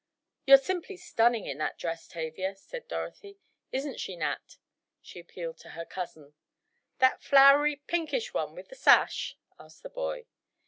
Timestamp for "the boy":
9.83-10.25